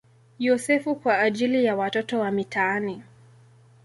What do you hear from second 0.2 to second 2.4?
Yosefu" kwa ajili ya watoto wa